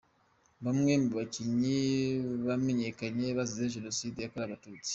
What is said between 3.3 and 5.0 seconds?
bazize Jenoside yakorewe Abatutsi.